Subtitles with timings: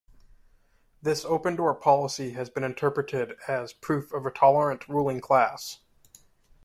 [0.99, 5.81] This open-door policy has been interpreted as proof of a tolerant ruling class.